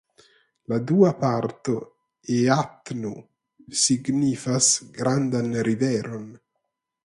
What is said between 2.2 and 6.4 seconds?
"eatnu" signifas '(grandan) riveron'.